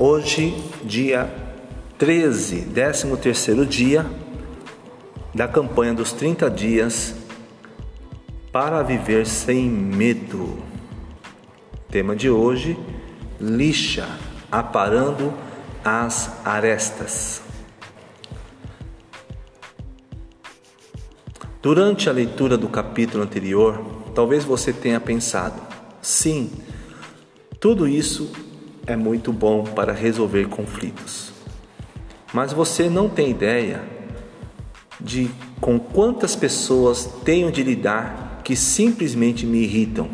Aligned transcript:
Hoje, 0.00 0.54
dia 0.84 1.28
13, 1.98 2.66
13 2.66 3.16
terceiro 3.16 3.66
dia 3.66 4.06
da 5.34 5.48
campanha 5.48 5.92
dos 5.92 6.12
30 6.12 6.48
dias 6.48 7.16
para 8.52 8.80
viver 8.84 9.26
sem 9.26 9.68
medo. 9.68 10.62
Tema 11.90 12.14
de 12.14 12.30
hoje: 12.30 12.78
lixa, 13.40 14.08
aparando 14.52 15.34
as 15.84 16.46
arestas. 16.46 17.42
Durante 21.60 22.08
a 22.08 22.12
leitura 22.12 22.56
do 22.56 22.68
capítulo 22.68 23.24
anterior, 23.24 23.84
talvez 24.14 24.44
você 24.44 24.72
tenha 24.72 25.00
pensado: 25.00 25.60
sim, 26.00 26.52
tudo 27.58 27.88
isso 27.88 28.46
é 28.88 28.96
muito 28.96 29.34
bom 29.34 29.64
para 29.64 29.92
resolver 29.92 30.48
conflitos. 30.48 31.30
Mas 32.32 32.54
você 32.54 32.88
não 32.88 33.08
tem 33.08 33.30
ideia 33.30 33.82
de 34.98 35.30
com 35.60 35.78
quantas 35.78 36.34
pessoas 36.34 37.04
tenho 37.22 37.52
de 37.52 37.62
lidar 37.62 38.40
que 38.42 38.56
simplesmente 38.56 39.44
me 39.44 39.58
irritam. 39.58 40.08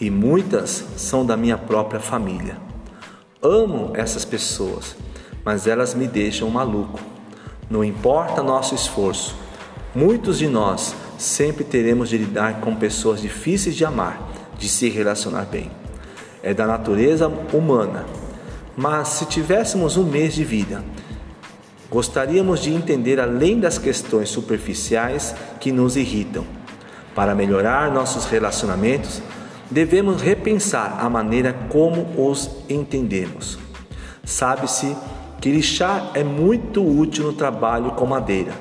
E 0.00 0.10
muitas 0.10 0.84
são 0.96 1.24
da 1.24 1.36
minha 1.36 1.56
própria 1.56 2.00
família. 2.00 2.56
Amo 3.40 3.92
essas 3.94 4.24
pessoas, 4.24 4.96
mas 5.44 5.68
elas 5.68 5.94
me 5.94 6.08
deixam 6.08 6.50
maluco. 6.50 6.98
Não 7.70 7.84
importa 7.84 8.42
nosso 8.42 8.74
esforço, 8.74 9.36
muitos 9.94 10.38
de 10.38 10.48
nós 10.48 10.96
sempre 11.16 11.62
teremos 11.62 12.08
de 12.08 12.18
lidar 12.18 12.60
com 12.60 12.74
pessoas 12.74 13.20
difíceis 13.20 13.76
de 13.76 13.84
amar, 13.84 14.20
de 14.58 14.68
se 14.68 14.88
relacionar 14.88 15.44
bem 15.44 15.70
é 16.42 16.54
da 16.54 16.66
natureza 16.66 17.28
humana. 17.52 18.04
Mas 18.76 19.08
se 19.08 19.26
tivéssemos 19.26 19.96
um 19.96 20.04
mês 20.04 20.34
de 20.34 20.44
vida, 20.44 20.84
gostaríamos 21.90 22.60
de 22.60 22.72
entender 22.72 23.18
além 23.18 23.58
das 23.58 23.78
questões 23.78 24.28
superficiais 24.28 25.34
que 25.58 25.72
nos 25.72 25.96
irritam. 25.96 26.44
Para 27.14 27.34
melhorar 27.34 27.90
nossos 27.90 28.26
relacionamentos, 28.26 29.20
devemos 29.70 30.22
repensar 30.22 30.98
a 31.00 31.10
maneira 31.10 31.52
como 31.68 32.06
os 32.16 32.50
entendemos. 32.68 33.58
Sabe-se 34.24 34.96
que 35.40 35.50
lixar 35.50 36.10
é 36.14 36.22
muito 36.22 36.84
útil 36.84 37.24
no 37.24 37.32
trabalho 37.32 37.92
com 37.92 38.06
madeira 38.06 38.52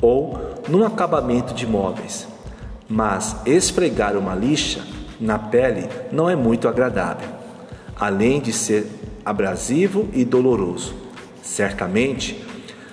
ou 0.00 0.38
no 0.68 0.84
acabamento 0.84 1.52
de 1.52 1.66
móveis, 1.66 2.26
mas 2.88 3.36
esfregar 3.44 4.16
uma 4.16 4.34
lixa 4.34 4.80
na 5.20 5.38
pele 5.38 5.88
não 6.10 6.30
é 6.30 6.34
muito 6.34 6.66
agradável, 6.66 7.28
além 7.94 8.40
de 8.40 8.52
ser 8.52 8.86
abrasivo 9.24 10.08
e 10.12 10.24
doloroso. 10.24 10.94
Certamente, 11.42 12.42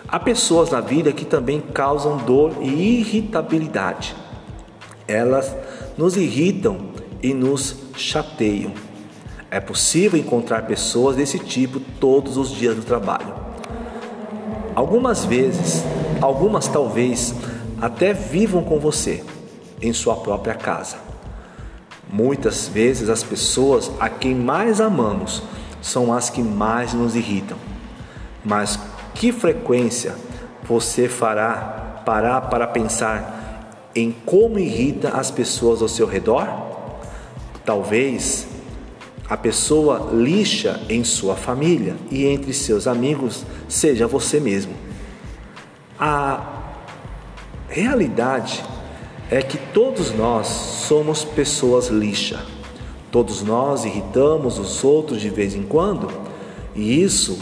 há 0.08 0.20
pessoas 0.20 0.72
na 0.72 0.82
vida 0.82 1.14
que 1.14 1.26
também 1.26 1.62
causam 1.62 2.18
dor 2.18 2.54
e 2.62 3.00
irritabilidade. 3.00 4.16
Elas 5.08 5.56
nos 5.98 6.18
irritam 6.18 6.90
e 7.24 7.34
nos 7.34 7.78
chateiam. 7.96 8.74
É 9.50 9.60
possível 9.62 10.20
encontrar 10.20 10.68
pessoas 10.68 11.16
desse 11.16 11.40
tipo 11.40 11.80
todos 12.00 12.36
os 12.36 12.52
dias 12.52 12.76
do 12.76 12.84
trabalho. 12.84 13.34
Algumas 14.76 15.24
vezes, 15.24 15.84
algumas 16.22 16.68
talvez 16.68 17.34
até 17.82 18.14
vivam 18.14 18.64
com 18.64 18.80
você 18.80 19.24
em 19.82 19.94
sua 19.94 20.18
própria 20.18 20.54
casa. 20.54 21.07
Muitas 22.10 22.68
vezes 22.68 23.10
as 23.10 23.24
pessoas 23.24 23.92
a 24.00 24.08
quem 24.10 24.34
mais 24.34 24.80
amamos 24.80 25.44
são 25.82 26.14
as 26.14 26.30
que 26.30 26.42
mais 26.42 26.94
nos 26.94 27.16
irritam. 27.16 27.58
Mas 28.44 28.80
que 29.14 29.32
frequência 29.32 30.16
você 30.64 31.10
fará 31.10 32.02
parar 32.06 32.42
para 32.42 32.66
pensar 32.68 33.82
em 33.94 34.12
como 34.26 34.60
irrita 34.60 35.10
as 35.10 35.30
pessoas 35.32 35.82
ao 35.82 35.88
seu 35.88 36.08
redor? 36.08 36.48
Talvez 37.66 38.48
a 39.30 39.36
pessoa 39.36 40.10
lixa 40.14 40.80
em 40.88 41.04
sua 41.04 41.36
família 41.36 41.96
e 42.10 42.26
entre 42.26 42.54
seus 42.54 42.88
amigos 42.88 43.46
seja 43.68 44.08
você 44.08 44.40
mesmo. 44.40 44.74
A 46.00 46.58
realidade 47.68 48.64
é 49.30 49.42
que 49.42 49.58
todos 49.58 50.12
nós 50.14 50.48
somos 50.48 51.24
pessoas 51.24 51.88
lixa. 51.88 52.40
Todos 53.12 53.42
nós 53.42 53.84
irritamos 53.84 54.58
os 54.58 54.84
outros 54.84 55.22
de 55.22 55.30
vez 55.30 55.54
em 55.56 55.64
quando, 55.64 56.10
e 56.76 57.02
isso 57.02 57.38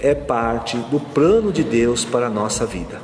é 0.00 0.14
parte 0.14 0.76
do 0.76 0.98
plano 0.98 1.52
de 1.52 1.62
Deus 1.62 2.04
para 2.04 2.26
a 2.26 2.30
nossa 2.30 2.66
vida. 2.66 3.00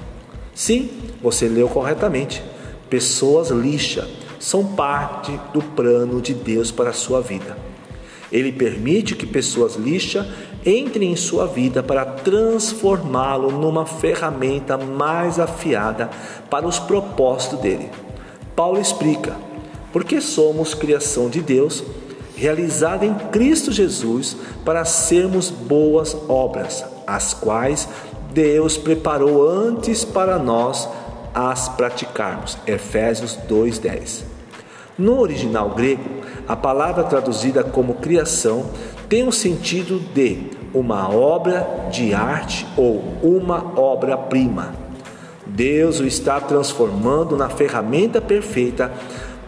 Sim, 0.54 0.90
você 1.22 1.48
leu 1.48 1.68
corretamente. 1.68 2.42
Pessoas 2.88 3.50
lixa 3.50 4.08
são 4.38 4.64
parte 4.64 5.38
do 5.52 5.60
plano 5.60 6.20
de 6.20 6.32
Deus 6.34 6.70
para 6.70 6.90
a 6.90 6.94
sua 6.94 7.20
vida. 7.20 7.56
Ele 8.32 8.50
permite 8.50 9.14
que 9.14 9.26
pessoas 9.26 9.76
lixa 9.76 10.26
entrem 10.64 11.12
em 11.12 11.16
sua 11.16 11.46
vida 11.46 11.82
para 11.82 12.04
transformá-lo 12.04 13.52
numa 13.52 13.86
ferramenta 13.86 14.76
mais 14.76 15.38
afiada 15.38 16.10
para 16.50 16.66
os 16.66 16.78
propósitos 16.78 17.60
dele. 17.60 17.88
Paulo 18.56 18.80
explica: 18.80 19.36
porque 19.92 20.20
somos 20.20 20.74
criação 20.74 21.28
de 21.28 21.40
Deus, 21.40 21.84
realizada 22.34 23.04
em 23.04 23.14
Cristo 23.14 23.70
Jesus 23.70 24.36
para 24.64 24.84
sermos 24.84 25.50
boas 25.50 26.16
obras, 26.28 26.84
as 27.06 27.32
quais 27.34 27.88
Deus 28.32 28.76
preparou 28.76 29.48
antes 29.48 30.04
para 30.04 30.38
nós 30.38 30.88
as 31.34 31.68
praticarmos. 31.68 32.56
Efésios 32.66 33.38
2:10. 33.48 34.24
No 34.98 35.20
original 35.20 35.70
grego, 35.70 36.08
a 36.48 36.56
palavra 36.56 37.04
traduzida 37.04 37.62
como 37.62 37.94
criação 37.94 38.64
tem 39.08 39.28
o 39.28 39.32
sentido 39.32 40.00
de 40.14 40.50
uma 40.72 41.10
obra 41.14 41.88
de 41.90 42.14
arte 42.14 42.66
ou 42.76 43.02
uma 43.22 43.78
obra-prima. 43.78 44.85
Deus 45.56 46.00
o 46.00 46.06
está 46.06 46.38
transformando 46.38 47.34
na 47.34 47.48
ferramenta 47.48 48.20
perfeita 48.20 48.92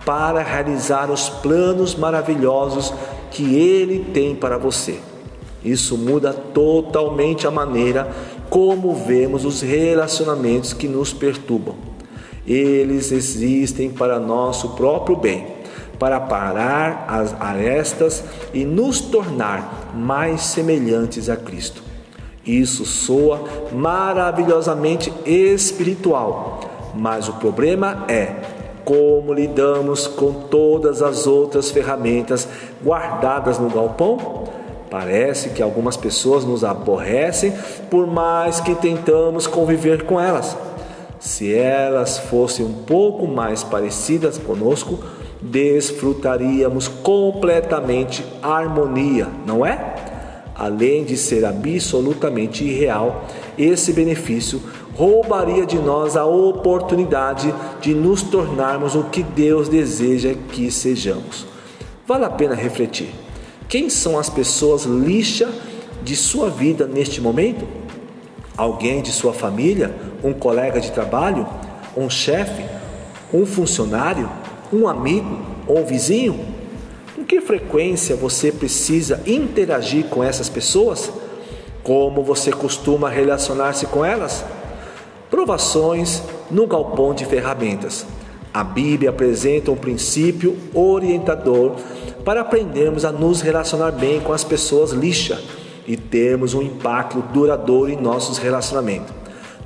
para 0.07 0.43
realizar 0.43 1.11
os 1.11 1.29
planos 1.29 1.95
maravilhosos 1.95 2.95
que 3.31 3.55
Ele 3.57 4.07
tem 4.15 4.35
para 4.35 4.57
você. 4.57 4.99
Isso 5.63 5.99
muda 5.99 6.33
totalmente 6.33 7.47
a 7.47 7.51
maneira 7.51 8.11
como 8.49 8.95
vemos 8.95 9.45
os 9.45 9.61
relacionamentos 9.61 10.73
que 10.73 10.89
nos 10.89 11.13
perturbam. 11.13 11.75
Eles 12.47 13.13
existem 13.13 13.91
para 13.91 14.19
nosso 14.19 14.71
próprio 14.71 15.15
bem, 15.15 15.47
para 15.99 16.19
parar 16.19 17.05
as 17.07 17.39
arestas 17.39 18.25
e 18.55 18.65
nos 18.65 19.03
tornar 19.03 19.93
mais 19.95 20.41
semelhantes 20.41 21.29
a 21.29 21.37
Cristo. 21.37 21.83
Isso 22.49 22.87
soa 22.87 23.45
maravilhosamente 23.71 25.13
espiritual, 25.27 26.61
mas 26.95 27.29
o 27.29 27.35
problema 27.35 28.07
é 28.09 28.33
como 28.87 29.35
lidamos 29.35 30.07
com 30.07 30.33
todas 30.33 31.03
as 31.03 31.27
outras 31.27 31.71
ferramentas 31.71 32.49
guardadas 32.83 33.59
no 33.59 33.69
galpão? 33.69 34.45
Parece 34.91 35.51
que 35.51 35.63
algumas 35.63 35.95
pessoas 35.95 36.43
nos 36.43 36.65
aborrecem 36.65 37.53
por 37.91 38.07
mais 38.07 38.61
que 38.61 38.75
tentamos 38.75 39.47
conviver 39.47 40.05
com 40.05 40.19
elas. 40.19 40.57
Se 41.21 41.55
elas 41.55 42.19
fossem 42.19 42.65
um 42.65 42.73
pouco 42.73 43.27
mais 43.27 43.63
parecidas 43.63 44.39
conosco, 44.39 44.99
desfrutaríamos 45.43 46.89
completamente 46.89 48.25
harmonia, 48.43 49.29
não 49.45 49.67
é? 49.67 50.08
Além 50.59 51.05
de 51.05 51.17
ser 51.17 51.45
absolutamente 51.45 52.65
irreal, 52.65 53.27
esse 53.57 53.93
benefício 53.93 54.61
roubaria 54.95 55.65
de 55.65 55.79
nós 55.79 56.17
a 56.17 56.27
oportunidade 56.27 57.55
de 57.81 57.95
nos 57.95 58.23
tornarmos 58.23 58.97
o 58.97 59.05
que 59.05 59.23
Deus 59.23 59.69
deseja 59.69 60.35
que 60.51 60.71
sejamos. 60.73 61.47
Vale 62.05 62.25
a 62.25 62.31
pena 62.31 62.57
refletir. 62.57 63.11
Quem 63.69 63.89
são 63.89 64.19
as 64.19 64.29
pessoas 64.29 64.85
lixa 64.85 65.49
de 66.03 66.17
sua 66.17 66.51
vida 66.51 66.87
neste 66.87 67.21
momento? 67.21 67.65
Alguém 68.57 69.01
de 69.01 69.13
sua 69.13 69.33
família? 69.33 69.95
Um 70.25 70.33
colega 70.33 70.81
de 70.81 70.91
trabalho? 70.91 71.47
Um 71.97 72.11
chefe? 72.11 72.65
Um 73.33 73.47
funcionário? 73.47 74.29
Um 74.73 74.89
amigo 74.89 75.39
ou 75.67 75.81
um 75.81 75.85
vizinho? 75.85 76.58
Que 77.29 77.43
frequência 77.43 78.17
você 78.17 78.51
precisa 78.51 79.21
interagir 79.27 80.07
com 80.07 80.25
essas 80.25 80.49
pessoas? 80.49 81.13
Como 81.83 82.23
você 82.23 82.51
costuma 82.51 83.11
relacionar-se 83.11 83.85
com 83.85 84.03
elas? 84.03 84.43
Provações 85.31 86.23
no 86.51 86.67
galpão 86.67 87.13
de 87.13 87.27
ferramentas. 87.27 88.07
A 88.53 88.65
Bíblia 88.65 89.11
apresenta 89.11 89.71
um 89.71 89.77
princípio 89.77 90.57
orientador 90.73 91.77
para 92.25 92.41
aprendermos 92.41 93.05
a 93.05 93.13
nos 93.13 93.43
relacionar 93.43 93.91
bem 93.91 94.21
com 94.21 94.33
as 94.33 94.43
pessoas 94.43 94.93
lixa 94.93 95.39
e 95.87 95.99
termos 95.99 96.55
um 96.55 96.63
impacto 96.63 97.21
duradouro 97.21 97.93
em 97.93 97.97
nossos 97.97 98.39
relacionamentos. 98.39 99.13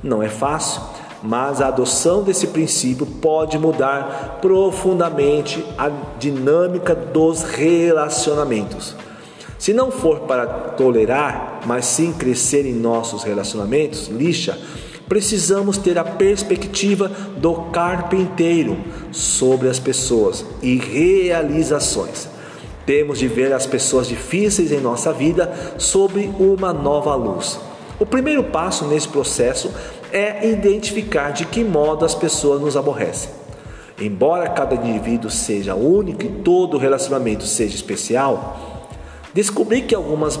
Não 0.03 0.21
é 0.21 0.27
fácil, 0.27 0.81
mas 1.23 1.61
a 1.61 1.69
adoção 1.69 2.21
desse 2.21 2.47
princípio 2.47 3.05
pode 3.05 3.57
mudar 3.57 4.39
profundamente 4.41 5.63
a 5.77 5.89
dinâmica 6.19 6.93
dos 6.93 7.43
relacionamentos. 7.43 8.93
Se 9.57 9.73
não 9.73 9.89
for 9.89 10.21
para 10.21 10.45
tolerar, 10.45 11.61
mas 11.65 11.85
sim 11.85 12.11
crescer 12.11 12.65
em 12.65 12.73
nossos 12.73 13.23
relacionamentos, 13.23 14.09
lixa, 14.09 14.59
precisamos 15.07 15.77
ter 15.77 15.97
a 15.97 16.03
perspectiva 16.03 17.09
do 17.37 17.53
carpinteiro 17.71 18.77
sobre 19.11 19.69
as 19.69 19.79
pessoas 19.79 20.45
e 20.61 20.75
realizações. 20.77 22.27
Temos 22.85 23.19
de 23.19 23.29
ver 23.29 23.53
as 23.53 23.65
pessoas 23.65 24.09
difíceis 24.09 24.73
em 24.73 24.81
nossa 24.81 25.13
vida 25.13 25.53
sob 25.77 26.29
uma 26.37 26.73
nova 26.73 27.15
luz. 27.15 27.57
O 27.97 28.05
primeiro 28.05 28.43
passo 28.43 28.85
nesse 28.85 29.07
processo 29.07 29.71
é 30.13 30.47
identificar 30.47 31.31
de 31.31 31.43
que 31.43 31.63
modo 31.63 32.05
as 32.05 32.13
pessoas 32.13 32.61
nos 32.61 32.77
aborrecem. 32.77 33.31
Embora 33.99 34.49
cada 34.49 34.75
indivíduo 34.75 35.29
seja 35.29 35.73
único 35.73 36.23
e 36.23 36.29
todo 36.29 36.77
relacionamento 36.77 37.45
seja 37.45 37.75
especial, 37.75 38.89
descobri 39.33 39.81
que 39.81 39.95
algumas 39.95 40.39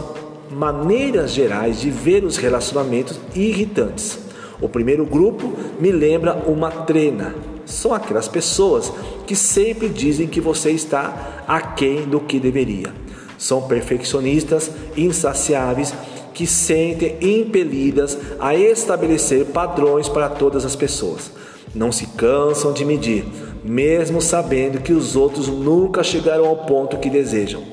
maneiras 0.51 1.31
gerais 1.31 1.81
de 1.81 1.89
ver 1.89 2.23
os 2.23 2.37
relacionamentos 2.37 3.19
irritantes. 3.33 4.19
O 4.61 4.69
primeiro 4.69 5.05
grupo 5.05 5.51
me 5.79 5.91
lembra 5.91 6.35
uma 6.45 6.69
trena. 6.69 7.33
São 7.65 7.93
aquelas 7.93 8.27
pessoas 8.27 8.93
que 9.25 9.35
sempre 9.35 9.89
dizem 9.89 10.27
que 10.27 10.39
você 10.39 10.69
está 10.69 11.43
aquém 11.47 12.03
do 12.03 12.19
que 12.19 12.39
deveria. 12.39 12.93
São 13.37 13.63
perfeccionistas, 13.63 14.71
insaciáveis, 14.95 15.93
que 16.33 16.47
sentem 16.47 17.17
impelidas 17.21 18.17
a 18.39 18.55
estabelecer 18.55 19.45
padrões 19.45 20.09
para 20.09 20.29
todas 20.29 20.65
as 20.65 20.75
pessoas. 20.75 21.31
Não 21.73 21.91
se 21.91 22.07
cansam 22.07 22.73
de 22.73 22.85
medir, 22.85 23.25
mesmo 23.63 24.21
sabendo 24.21 24.81
que 24.81 24.93
os 24.93 25.15
outros 25.15 25.47
nunca 25.47 26.03
chegarão 26.03 26.45
ao 26.45 26.65
ponto 26.65 26.97
que 26.97 27.09
desejam. 27.09 27.63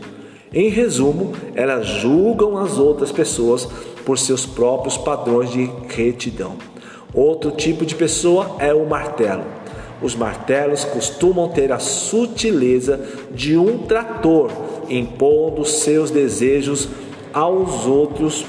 Em 0.52 0.68
resumo, 0.68 1.32
elas 1.54 1.86
julgam 1.86 2.58
as 2.58 2.76
outras 2.76 3.12
pessoas 3.12 3.68
por 4.04 4.18
seus 4.18 4.44
próprios 4.44 4.96
padrões 4.96 5.50
de 5.50 5.70
retidão. 5.88 6.56
Outro 7.14 7.50
tipo 7.50 7.84
de 7.84 7.94
pessoa 7.94 8.56
é 8.58 8.72
o 8.72 8.86
martelo. 8.86 9.44
Os 10.02 10.14
martelos 10.14 10.84
costumam 10.84 11.48
ter 11.48 11.70
a 11.70 11.78
sutileza 11.78 13.00
de 13.30 13.56
um 13.56 13.78
trator, 13.78 14.50
impondo 14.88 15.64
seus 15.64 16.10
desejos 16.10 16.88
aos 17.32 17.86
outros 17.86 18.44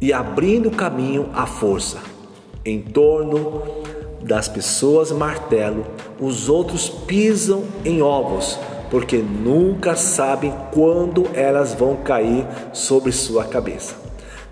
e 0.00 0.12
abrindo 0.12 0.70
caminho 0.70 1.30
à 1.32 1.46
força. 1.46 1.98
Em 2.64 2.80
torno 2.80 3.62
das 4.22 4.48
pessoas 4.48 5.12
martelo, 5.12 5.86
os 6.20 6.48
outros 6.48 6.88
pisam 6.88 7.64
em 7.84 8.02
ovos, 8.02 8.58
porque 8.90 9.18
nunca 9.18 9.94
sabem 9.94 10.52
quando 10.72 11.26
elas 11.34 11.74
vão 11.74 11.96
cair 11.96 12.46
sobre 12.72 13.12
sua 13.12 13.44
cabeça. 13.44 13.94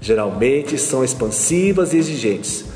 Geralmente 0.00 0.78
são 0.78 1.02
expansivas 1.02 1.92
e 1.92 1.96
exigentes 1.96 2.66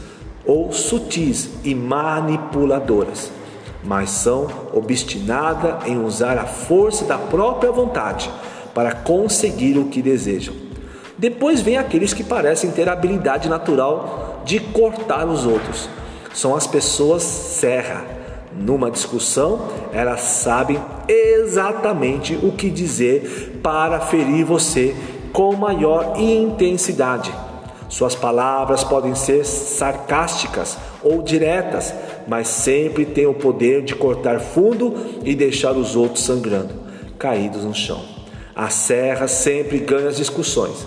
ou 0.44 0.73
sutis 0.73 1.50
e 1.62 1.75
manipuladoras, 1.75 3.31
mas 3.85 4.11
são 4.11 4.49
obstinadas 4.73 5.87
em 5.87 6.03
usar 6.03 6.38
a 6.38 6.47
força 6.47 7.05
da 7.05 7.19
própria 7.19 7.71
vontade 7.71 8.31
para 8.78 8.92
conseguir 8.92 9.76
o 9.76 9.86
que 9.86 10.00
desejam. 10.00 10.54
Depois 11.19 11.60
vem 11.60 11.76
aqueles 11.76 12.14
que 12.14 12.22
parecem 12.22 12.70
ter 12.70 12.88
a 12.88 12.92
habilidade 12.92 13.48
natural 13.48 14.40
de 14.44 14.60
cortar 14.60 15.26
os 15.26 15.44
outros. 15.44 15.88
São 16.32 16.54
as 16.54 16.64
pessoas 16.64 17.25
serra. 17.25 18.04
Numa 18.56 18.88
discussão, 18.88 19.66
elas 19.92 20.20
sabem 20.20 20.80
exatamente 21.08 22.38
o 22.40 22.52
que 22.52 22.70
dizer 22.70 23.58
para 23.64 23.98
ferir 23.98 24.44
você 24.44 24.94
com 25.32 25.56
maior 25.56 26.12
intensidade. 26.16 27.34
Suas 27.88 28.14
palavras 28.14 28.84
podem 28.84 29.16
ser 29.16 29.44
sarcásticas 29.44 30.78
ou 31.02 31.20
diretas, 31.20 31.92
mas 32.28 32.46
sempre 32.46 33.04
têm 33.04 33.26
o 33.26 33.34
poder 33.34 33.82
de 33.82 33.96
cortar 33.96 34.38
fundo 34.38 34.94
e 35.25 35.34
deixar 35.34 35.72
os 35.72 35.96
outros 35.96 36.22
sangrando, 36.22 36.75
caídos 37.19 37.64
no 37.64 37.75
chão. 37.75 38.18
A 38.58 38.70
serra 38.70 39.28
sempre 39.28 39.78
ganha 39.78 40.08
as 40.08 40.16
discussões, 40.16 40.84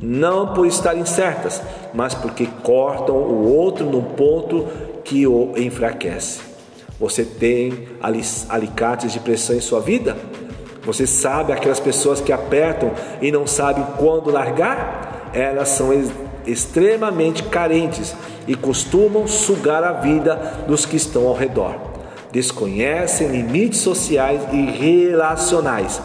não 0.00 0.54
por 0.54 0.64
estarem 0.64 1.04
certas, 1.04 1.60
mas 1.92 2.14
porque 2.14 2.46
cortam 2.62 3.16
o 3.16 3.52
outro 3.52 3.84
num 3.84 4.00
ponto 4.00 4.68
que 5.02 5.26
o 5.26 5.52
enfraquece. 5.56 6.38
Você 7.00 7.24
tem 7.24 7.88
alicates 8.48 9.12
de 9.12 9.18
pressão 9.18 9.56
em 9.56 9.60
sua 9.60 9.80
vida? 9.80 10.16
Você 10.84 11.04
sabe 11.04 11.52
aquelas 11.52 11.80
pessoas 11.80 12.20
que 12.20 12.32
apertam 12.32 12.92
e 13.20 13.32
não 13.32 13.44
sabem 13.44 13.84
quando 13.98 14.30
largar? 14.30 15.32
Elas 15.34 15.70
são 15.70 15.90
extremamente 16.46 17.42
carentes 17.42 18.14
e 18.46 18.54
costumam 18.54 19.26
sugar 19.26 19.82
a 19.82 19.94
vida 19.94 20.64
dos 20.68 20.86
que 20.86 20.94
estão 20.94 21.26
ao 21.26 21.34
redor. 21.34 21.74
Desconhecem 22.30 23.26
limites 23.26 23.80
sociais 23.80 24.42
e 24.52 24.62
relacionais 24.70 26.00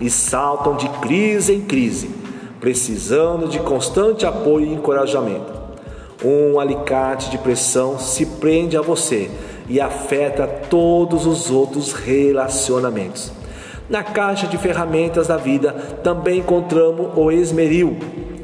e 0.00 0.08
saltam 0.08 0.76
de 0.76 0.88
crise 1.00 1.52
em 1.52 1.60
crise, 1.60 2.10
precisando 2.58 3.48
de 3.48 3.58
constante 3.58 4.24
apoio 4.24 4.66
e 4.66 4.72
encorajamento. 4.72 5.60
Um 6.24 6.58
alicate 6.58 7.30
de 7.30 7.38
pressão 7.38 7.98
se 7.98 8.26
prende 8.26 8.76
a 8.76 8.82
você 8.82 9.30
e 9.68 9.80
afeta 9.80 10.46
todos 10.46 11.26
os 11.26 11.50
outros 11.50 11.92
relacionamentos. 11.92 13.32
Na 13.88 14.02
caixa 14.02 14.46
de 14.46 14.58
ferramentas 14.58 15.26
da 15.26 15.36
vida 15.36 15.72
também 16.02 16.40
encontramos 16.40 17.10
o 17.16 17.30
esmeril, 17.32 17.96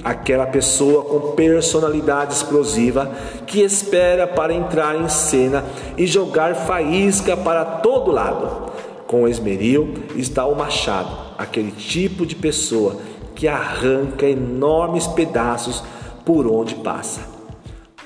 aquela 0.02 0.46
pessoa 0.46 1.02
com 1.02 1.32
personalidade 1.32 2.32
explosiva 2.32 3.10
que 3.46 3.60
espera 3.60 4.26
para 4.26 4.54
entrar 4.54 4.96
em 4.96 5.08
cena 5.08 5.64
e 5.96 6.06
jogar 6.06 6.54
faísca 6.54 7.36
para 7.36 7.64
todo 7.64 8.10
lado. 8.10 8.72
Com 9.06 9.22
o 9.22 9.28
esmeril 9.28 9.94
está 10.16 10.46
o 10.46 10.56
machado, 10.56 11.25
aquele 11.36 11.72
tipo 11.72 12.24
de 12.24 12.34
pessoa 12.34 12.96
que 13.34 13.46
arranca 13.46 14.26
enormes 14.26 15.06
pedaços 15.06 15.82
por 16.24 16.46
onde 16.46 16.74
passa. 16.76 17.20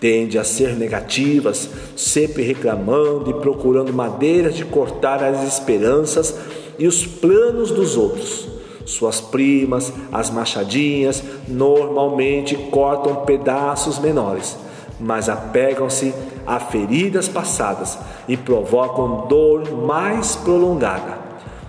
Tende 0.01 0.39
a 0.39 0.45
ser 0.45 0.77
negativas, 0.77 1.69
sempre 1.97 2.43
reclamando 2.43 3.31
e 3.31 3.35
procurando 3.35 3.93
madeiras 3.93 4.57
de 4.57 4.65
cortar 4.65 5.23
as 5.23 5.47
esperanças 5.47 6.35
e 6.79 6.87
os 6.87 7.07
planos 7.07 7.71
dos 7.71 7.97
outros 7.97 8.49
suas 8.91 9.21
primas, 9.21 9.93
as 10.13 10.31
machadinhas, 10.31 11.23
normalmente 11.49 12.57
cortam 12.57 13.25
pedaços 13.25 13.99
menores, 13.99 14.57
mas 14.99 15.29
apegam-se 15.29 16.13
a 16.47 16.59
feridas 16.59 17.29
passadas 17.29 17.99
e 18.29 18.37
provocam 18.37 19.27
dor 19.29 19.71
mais 19.87 20.37
prolongada. 20.37 21.19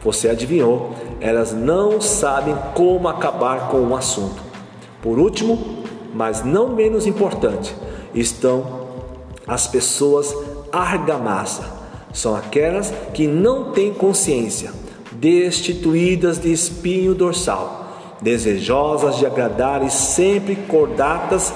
Você 0.03 0.29
adivinhou? 0.29 0.95
Elas 1.21 1.53
não 1.53 2.01
sabem 2.01 2.57
como 2.73 3.07
acabar 3.07 3.69
com 3.69 3.77
o 3.77 3.95
assunto. 3.95 4.41
Por 5.03 5.19
último, 5.19 5.83
mas 6.13 6.43
não 6.43 6.69
menos 6.69 7.05
importante, 7.05 7.75
estão 8.13 8.81
as 9.47 9.67
pessoas 9.67 10.35
argamassa. 10.71 11.63
São 12.11 12.35
aquelas 12.35 12.91
que 13.13 13.27
não 13.27 13.71
têm 13.71 13.93
consciência 13.93 14.73
destituídas 15.11 16.39
de 16.39 16.51
espinho 16.51 17.13
dorsal, 17.13 17.91
desejosas 18.19 19.17
de 19.17 19.25
agradar 19.25 19.85
e 19.85 19.91
sempre 19.91 20.55
cordatas, 20.55 21.53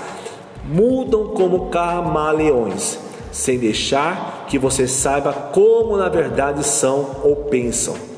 mudam 0.63 1.29
como 1.29 1.69
camaleões, 1.69 2.99
sem 3.31 3.57
deixar 3.57 4.45
que 4.47 4.59
você 4.59 4.87
saiba 4.87 5.33
como 5.33 5.97
na 5.97 6.07
verdade 6.07 6.63
são 6.63 7.17
ou 7.23 7.35
pensam. 7.35 8.14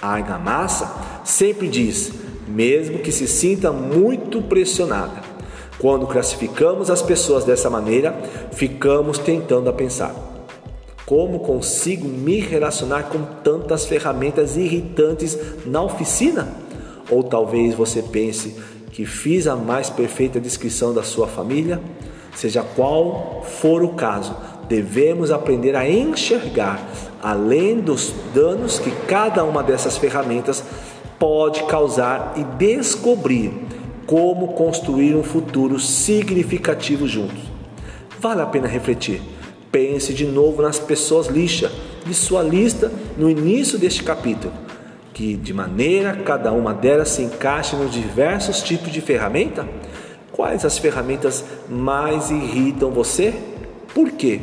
A 0.00 0.08
argamassa 0.08 0.94
sempre 1.24 1.68
diz, 1.68 2.12
mesmo 2.46 2.98
que 2.98 3.10
se 3.10 3.26
sinta 3.26 3.72
muito 3.72 4.42
pressionada. 4.42 5.22
Quando 5.78 6.06
classificamos 6.06 6.90
as 6.90 7.02
pessoas 7.02 7.44
dessa 7.44 7.68
maneira, 7.68 8.12
ficamos 8.52 9.18
tentando 9.18 9.68
a 9.68 9.72
pensar. 9.72 10.14
Como 11.04 11.40
consigo 11.40 12.08
me 12.08 12.40
relacionar 12.40 13.04
com 13.04 13.22
tantas 13.42 13.86
ferramentas 13.86 14.56
irritantes 14.56 15.38
na 15.64 15.82
oficina? 15.82 16.48
Ou 17.10 17.22
talvez 17.22 17.74
você 17.74 18.02
pense 18.02 18.56
que 18.90 19.04
fiz 19.04 19.46
a 19.46 19.54
mais 19.54 19.88
perfeita 19.88 20.40
descrição 20.40 20.92
da 20.92 21.02
sua 21.02 21.26
família? 21.26 21.80
Seja 22.34 22.62
qual 22.62 23.44
for 23.44 23.82
o 23.82 23.90
caso, 23.90 24.34
devemos 24.68 25.30
aprender 25.30 25.74
a 25.76 25.88
enxergar 25.88 26.80
além 27.22 27.80
dos 27.80 28.14
danos 28.34 28.78
que 28.78 28.90
cada 29.06 29.44
uma 29.44 29.62
dessas 29.62 29.96
ferramentas 29.96 30.62
pode 31.18 31.62
causar 31.64 32.34
e 32.36 32.44
descobrir 32.44 33.52
como 34.06 34.48
construir 34.54 35.16
um 35.16 35.22
futuro 35.22 35.80
significativo 35.80 37.06
juntos. 37.08 37.42
Vale 38.20 38.42
a 38.42 38.46
pena 38.46 38.68
refletir. 38.68 39.20
Pense 39.72 40.14
de 40.14 40.24
novo 40.24 40.62
nas 40.62 40.78
pessoas 40.78 41.26
lixa 41.26 41.70
de 42.04 42.14
sua 42.14 42.42
lista 42.42 42.90
no 43.16 43.28
início 43.28 43.78
deste 43.78 44.02
capítulo, 44.02 44.52
que 45.12 45.34
de 45.34 45.52
maneira 45.52 46.16
cada 46.24 46.52
uma 46.52 46.72
delas 46.72 47.08
se 47.10 47.22
encaixe 47.22 47.74
nos 47.76 47.92
diversos 47.92 48.62
tipos 48.62 48.92
de 48.92 49.00
ferramenta. 49.00 49.68
Quais 50.32 50.64
as 50.64 50.78
ferramentas 50.78 51.44
mais 51.68 52.30
irritam 52.30 52.90
você? 52.90 53.34
Por 53.92 54.12
quê? 54.12 54.40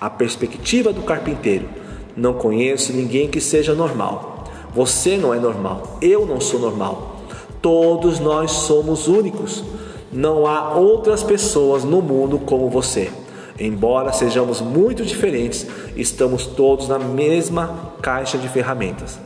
A 0.00 0.08
perspectiva 0.08 0.92
do 0.92 1.02
carpinteiro. 1.02 1.68
Não 2.16 2.34
conheço 2.34 2.92
ninguém 2.92 3.28
que 3.28 3.40
seja 3.40 3.74
normal. 3.74 4.44
Você 4.74 5.16
não 5.16 5.34
é 5.34 5.38
normal. 5.38 5.98
Eu 6.00 6.26
não 6.26 6.40
sou 6.40 6.60
normal. 6.60 7.16
Todos 7.60 8.20
nós 8.20 8.50
somos 8.50 9.08
únicos. 9.08 9.64
Não 10.12 10.46
há 10.46 10.74
outras 10.74 11.22
pessoas 11.22 11.84
no 11.84 12.00
mundo 12.00 12.38
como 12.38 12.68
você. 12.68 13.10
Embora 13.58 14.12
sejamos 14.12 14.60
muito 14.60 15.04
diferentes, 15.04 15.66
estamos 15.96 16.46
todos 16.46 16.86
na 16.86 16.98
mesma 16.98 17.92
caixa 18.00 18.38
de 18.38 18.48
ferramentas. 18.48 19.18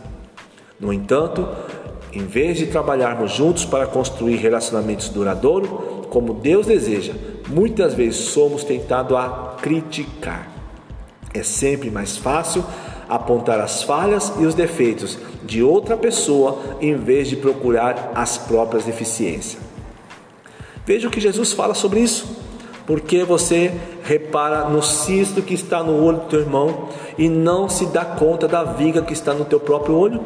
No 0.81 0.93
entanto, 0.93 1.47
em 2.13 2.25
vez 2.27 2.59
de 2.59 2.67
trabalharmos 2.67 3.33
juntos 3.33 3.65
para 3.65 3.87
construir 3.87 4.37
relacionamentos 4.37 5.11
duradouros, 5.11 5.69
como 6.09 6.35
Deus 6.35 6.67
deseja, 6.67 7.13
muitas 7.49 7.95
vezes 7.95 8.17
somos 8.17 8.65
tentados 8.65 9.17
a 9.17 9.57
criticar. 9.61 10.52
É 11.35 11.43
sempre 11.43 11.91
mais 11.91 12.17
fácil 12.17 12.65
apontar 13.09 13.61
as 13.61 13.83
falhas 13.83 14.33
e 14.39 14.47
os 14.47 14.55
defeitos 14.55 15.19
de 15.45 15.63
outra 15.63 15.97
pessoa 15.97 16.59
em 16.81 16.95
vez 16.95 17.29
de 17.29 17.37
procurar 17.37 18.13
as 18.15 18.39
próprias 18.39 18.85
deficiências. 18.85 19.61
Veja 20.85 21.09
o 21.09 21.11
que 21.11 21.21
Jesus 21.21 21.53
fala 21.53 21.75
sobre 21.75 22.01
isso. 22.01 22.43
Porque 22.87 23.23
você 23.23 23.73
repara 24.03 24.69
no 24.69 24.83
cisto 24.83 25.41
que 25.41 25.55
está 25.55 25.83
no 25.83 26.03
olho 26.03 26.19
do 26.19 26.27
teu 26.27 26.41
irmão 26.41 26.89
e 27.17 27.29
não 27.29 27.69
se 27.69 27.87
dá 27.87 28.05
conta 28.05 28.49
da 28.49 28.65
viga 28.65 29.03
que 29.03 29.13
está 29.13 29.33
no 29.33 29.45
teu 29.45 29.61
próprio 29.61 29.97
olho? 29.97 30.21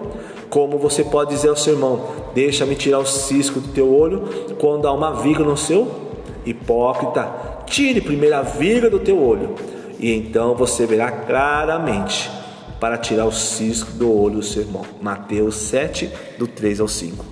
Como 0.48 0.78
você 0.78 1.04
pode 1.04 1.30
dizer 1.30 1.48
ao 1.48 1.56
seu 1.56 1.74
irmão: 1.74 2.08
Deixa-me 2.34 2.74
tirar 2.74 3.00
o 3.00 3.04
cisco 3.04 3.60
do 3.60 3.68
teu 3.68 3.92
olho 3.94 4.22
quando 4.58 4.88
há 4.88 4.92
uma 4.92 5.20
viga 5.20 5.44
no 5.44 5.56
seu? 5.56 5.86
Hipócrita, 6.46 7.30
tire 7.66 8.00
primeiro 8.00 8.36
a 8.36 8.42
viga 8.42 8.88
do 8.88 9.00
teu 9.00 9.22
olho 9.22 9.54
e 9.98 10.12
então 10.12 10.54
você 10.54 10.86
verá 10.86 11.10
claramente 11.10 12.30
para 12.80 12.98
tirar 12.98 13.24
o 13.24 13.32
cisco 13.32 13.92
do 13.92 14.12
olho 14.12 14.36
do 14.36 14.42
seu 14.42 14.62
irmão. 14.62 14.84
Mateus 15.00 15.56
7, 15.56 16.10
do 16.38 16.46
3 16.46 16.80
ao 16.80 16.88
5. 16.88 17.24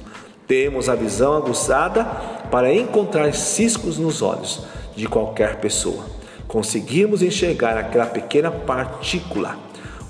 Temos 0.46 0.88
a 0.88 0.94
visão 0.94 1.34
aguçada 1.34 2.04
para 2.50 2.72
encontrar 2.72 3.32
ciscos 3.34 3.98
nos 3.98 4.22
olhos 4.22 4.62
de 4.94 5.06
qualquer 5.06 5.56
pessoa. 5.56 6.04
Conseguimos 6.46 7.22
enxergar 7.22 7.76
aquela 7.76 8.06
pequena 8.06 8.50
partícula, 8.50 9.56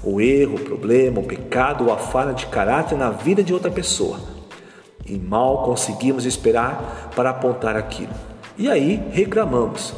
o 0.03 0.21
erro, 0.21 0.57
o 0.57 0.61
problema, 0.61 1.21
o 1.21 1.25
pecado 1.25 1.87
ou 1.87 1.93
a 1.93 1.97
falha 1.97 2.35
de 2.35 2.47
caráter 2.47 2.99
na 2.99 3.11
vida 3.11 3.43
de 3.43 3.55
outra 3.55 3.71
pessoa. 3.71 4.19
E 5.07 5.17
mal 5.19 5.63
conseguimos 5.63 6.25
esperar 6.25 7.11
para 7.15 7.31
apontar 7.31 7.77
aquilo. 7.77 8.13
E 8.57 8.71
aí 8.71 9.03
reclamamos. 9.11 9.95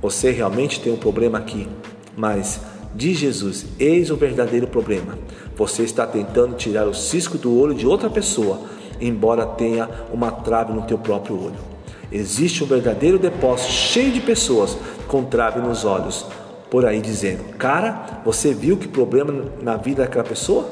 Você 0.00 0.30
realmente 0.30 0.80
tem 0.80 0.92
um 0.92 0.96
problema 0.96 1.38
aqui, 1.38 1.68
mas 2.16 2.60
Diz 2.94 3.18
Jesus: 3.18 3.66
Eis 3.78 4.10
o 4.10 4.16
verdadeiro 4.16 4.66
problema. 4.66 5.18
Você 5.56 5.82
está 5.82 6.06
tentando 6.06 6.56
tirar 6.56 6.86
o 6.86 6.94
cisco 6.94 7.38
do 7.38 7.56
olho 7.58 7.74
de 7.74 7.86
outra 7.86 8.10
pessoa, 8.10 8.60
embora 9.00 9.46
tenha 9.46 9.88
uma 10.12 10.30
trave 10.30 10.72
no 10.72 10.82
teu 10.82 10.98
próprio 10.98 11.36
olho. 11.36 11.70
Existe 12.10 12.64
um 12.64 12.66
verdadeiro 12.66 13.18
depósito 13.18 13.70
cheio 13.70 14.10
de 14.10 14.20
pessoas 14.20 14.76
com 15.06 15.24
trave 15.24 15.60
nos 15.60 15.84
olhos, 15.84 16.26
por 16.68 16.84
aí 16.84 17.00
dizendo: 17.00 17.44
Cara, 17.56 18.22
você 18.24 18.52
viu 18.52 18.76
que 18.76 18.88
problema 18.88 19.44
na 19.62 19.76
vida 19.76 20.02
daquela 20.02 20.24
pessoa? 20.24 20.68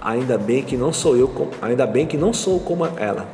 Ainda 0.00 0.36
bem 0.36 0.62
que 0.62 0.76
não 0.76 0.92
sou 0.92 1.16
eu, 1.16 1.30
ainda 1.62 1.86
bem 1.86 2.06
que 2.06 2.16
não 2.16 2.32
sou 2.32 2.58
como 2.60 2.84
ela. 2.84 3.26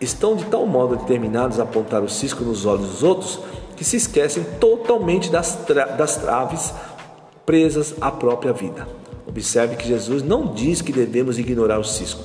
Estão 0.00 0.34
de 0.34 0.44
tal 0.44 0.66
modo 0.66 0.96
determinados 0.96 1.60
a 1.60 1.64
apontar 1.64 2.02
o 2.02 2.08
cisco 2.08 2.42
nos 2.42 2.64
olhos 2.64 2.88
dos 2.88 3.02
outros 3.02 3.40
que 3.78 3.84
se 3.84 3.96
esquecem 3.96 4.44
totalmente 4.58 5.30
das, 5.30 5.54
tra 5.54 5.86
das 5.86 6.16
traves 6.16 6.74
presas 7.46 7.94
à 8.00 8.10
própria 8.10 8.52
vida. 8.52 8.88
Observe 9.24 9.76
que 9.76 9.86
Jesus 9.86 10.20
não 10.20 10.52
diz 10.52 10.82
que 10.82 10.92
devemos 10.92 11.38
ignorar 11.38 11.78
o 11.78 11.84
cisco. 11.84 12.24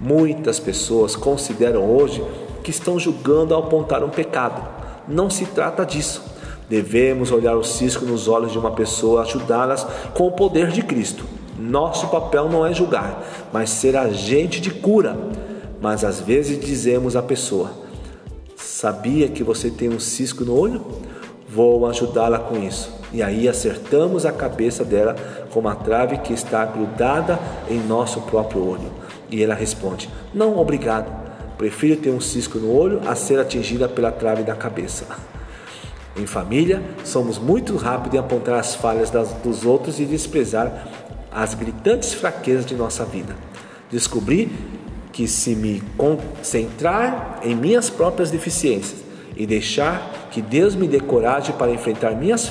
Muitas 0.00 0.58
pessoas 0.58 1.14
consideram 1.14 1.84
hoje 1.84 2.24
que 2.64 2.70
estão 2.70 2.98
julgando 2.98 3.54
ao 3.54 3.64
apontar 3.64 4.02
um 4.02 4.08
pecado. 4.08 4.66
Não 5.06 5.28
se 5.28 5.44
trata 5.44 5.84
disso. 5.84 6.24
Devemos 6.70 7.30
olhar 7.30 7.56
o 7.56 7.62
cisco 7.62 8.06
nos 8.06 8.26
olhos 8.26 8.52
de 8.52 8.58
uma 8.58 8.70
pessoa, 8.70 9.20
ajudá-las 9.20 9.86
com 10.14 10.26
o 10.26 10.32
poder 10.32 10.68
de 10.68 10.82
Cristo. 10.82 11.26
Nosso 11.58 12.08
papel 12.08 12.48
não 12.48 12.64
é 12.64 12.72
julgar, 12.72 13.22
mas 13.52 13.68
ser 13.68 13.94
agente 13.94 14.58
de 14.58 14.70
cura. 14.70 15.18
Mas 15.82 16.02
às 16.02 16.18
vezes 16.18 16.58
dizemos 16.58 17.14
à 17.14 17.22
pessoa: 17.22 17.72
Sabia 18.80 19.28
que 19.28 19.44
você 19.44 19.68
tem 19.68 19.90
um 19.90 20.00
cisco 20.00 20.42
no 20.42 20.58
olho? 20.58 20.80
Vou 21.46 21.86
ajudá-la 21.86 22.38
com 22.38 22.58
isso. 22.66 22.90
E 23.12 23.22
aí 23.22 23.46
acertamos 23.46 24.24
a 24.24 24.32
cabeça 24.32 24.86
dela 24.86 25.14
com 25.52 25.60
uma 25.60 25.74
trave 25.74 26.16
que 26.16 26.32
está 26.32 26.64
grudada 26.64 27.38
em 27.68 27.78
nosso 27.78 28.22
próprio 28.22 28.66
olho. 28.66 28.90
E 29.30 29.44
ela 29.44 29.54
responde: 29.54 30.08
Não, 30.32 30.56
obrigado. 30.56 31.12
Prefiro 31.58 32.00
ter 32.00 32.08
um 32.08 32.22
cisco 32.22 32.56
no 32.58 32.74
olho 32.74 33.02
a 33.06 33.14
ser 33.14 33.38
atingida 33.38 33.86
pela 33.86 34.10
trave 34.10 34.44
da 34.44 34.54
cabeça. 34.54 35.04
Em 36.16 36.24
família, 36.24 36.82
somos 37.04 37.38
muito 37.38 37.76
rápidos 37.76 38.14
em 38.14 38.18
apontar 38.18 38.58
as 38.58 38.74
falhas 38.74 39.10
das, 39.10 39.30
dos 39.44 39.66
outros 39.66 40.00
e 40.00 40.06
desprezar 40.06 40.88
as 41.30 41.52
gritantes 41.52 42.14
fraquezas 42.14 42.64
de 42.64 42.74
nossa 42.74 43.04
vida. 43.04 43.36
Descobri 43.90 44.50
que 45.12 45.26
se 45.26 45.54
me 45.54 45.82
concentrar 45.96 47.40
em 47.42 47.54
minhas 47.54 47.90
próprias 47.90 48.30
deficiências 48.30 49.00
e 49.36 49.46
deixar 49.46 50.28
que 50.30 50.40
Deus 50.40 50.74
me 50.74 50.86
dê 50.86 51.00
coragem 51.00 51.54
para 51.56 51.72
enfrentar 51.72 52.12
minhas 52.12 52.50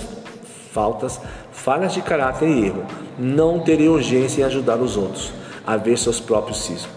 faltas, 0.72 1.20
falhas 1.52 1.94
de 1.94 2.02
caráter 2.02 2.48
e 2.48 2.66
erro, 2.66 2.84
não 3.18 3.60
terei 3.60 3.88
urgência 3.88 4.42
em 4.42 4.46
ajudar 4.46 4.78
os 4.78 4.98
outros 4.98 5.32
a 5.66 5.78
ver 5.78 5.98
seus 5.98 6.20
próprios 6.20 6.62
cismos. 6.62 6.90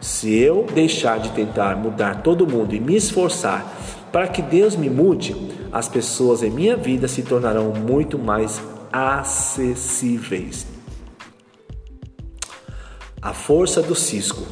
Se 0.00 0.34
eu 0.36 0.66
deixar 0.74 1.20
de 1.20 1.30
tentar 1.30 1.76
mudar 1.76 2.22
todo 2.22 2.46
mundo 2.46 2.74
e 2.74 2.80
me 2.80 2.96
esforçar 2.96 3.64
para 4.10 4.28
que 4.28 4.42
Deus 4.42 4.76
me 4.76 4.90
mude, 4.90 5.34
as 5.72 5.88
pessoas 5.88 6.42
em 6.42 6.50
minha 6.50 6.76
vida 6.76 7.08
se 7.08 7.22
tornarão 7.22 7.72
muito 7.72 8.18
mais 8.18 8.60
acessíveis. 8.92 10.66
A 13.20 13.32
força 13.32 13.80
do 13.80 13.94
cisco. 13.94 14.42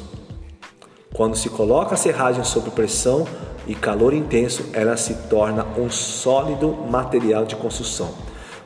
Quando 1.15 1.37
se 1.37 1.51
coloca 1.51 1.95
a 1.95 1.99
serragem 1.99 2.45
sob 2.45 2.71
pressão 2.71 3.27
e 3.67 3.75
calor 3.75 4.15
intenso, 4.15 4.67
ela 4.73 4.97
se 4.97 5.15
torna 5.29 5.67
um 5.77 5.91
sólido 5.91 6.73
material 6.89 7.45
de 7.45 7.57
construção, 7.57 8.15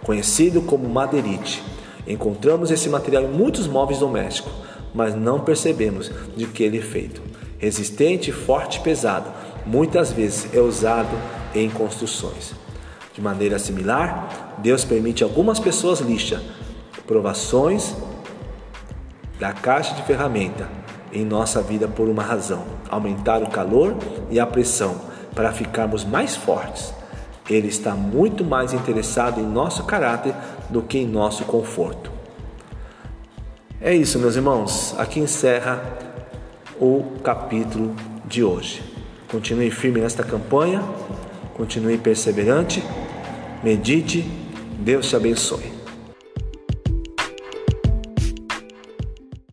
conhecido 0.02 0.60
como 0.60 0.88
madeirite. 0.88 1.62
Encontramos 2.06 2.70
esse 2.70 2.88
material 2.88 3.24
em 3.24 3.28
muitos 3.28 3.66
móveis 3.66 3.98
domésticos, 3.98 4.52
mas 4.94 5.14
não 5.14 5.40
percebemos 5.40 6.10
de 6.36 6.46
que 6.46 6.62
ele 6.62 6.78
é 6.78 6.82
feito. 6.82 7.22
Resistente, 7.58 8.30
forte 8.30 8.78
e 8.78 8.82
pesado, 8.82 9.30
muitas 9.64 10.12
vezes 10.12 10.54
é 10.54 10.60
usado 10.60 11.16
em 11.54 11.70
construções. 11.70 12.52
De 13.14 13.22
maneira 13.22 13.58
similar, 13.58 14.56
Deus 14.58 14.84
permite 14.84 15.24
algumas 15.24 15.58
pessoas 15.58 16.00
lixas 16.00 16.42
provações 17.06 17.94
da 19.38 19.52
caixa 19.52 19.94
de 19.94 20.02
ferramenta 20.02 20.84
em 21.14 21.25
nossa 21.25 21.62
vida 21.62 21.88
por 21.88 22.09
uma 22.09 22.23
razão: 22.23 22.64
aumentar 22.90 23.42
o 23.42 23.50
calor 23.50 23.97
e 24.30 24.40
a 24.40 24.47
pressão 24.47 24.97
para 25.35 25.52
ficarmos 25.52 26.04
mais 26.04 26.37
fortes. 26.37 26.92
Ele 27.49 27.68
está 27.68 27.92
muito 27.94 28.44
mais 28.44 28.73
interessado 28.73 29.40
em 29.40 29.44
nosso 29.44 29.85
caráter 29.85 30.35
do 30.71 30.83
que 30.83 30.99
em 30.99 31.06
nosso 31.06 31.44
conforto. 31.44 32.11
É 33.80 33.94
isso, 33.94 34.18
meus 34.18 34.35
irmãos. 34.35 34.94
Aqui 34.99 35.21
encerra 35.21 35.83
o 36.80 37.04
capítulo 37.23 37.94
de 38.25 38.42
hoje. 38.42 38.83
Continue 39.30 39.71
firme 39.71 40.00
nesta 40.00 40.23
campanha, 40.23 40.83
continue 41.54 41.99
perseverante, 41.99 42.83
medite, 43.62 44.23
Deus 44.78 45.09
te 45.09 45.16
abençoe. 45.16 45.74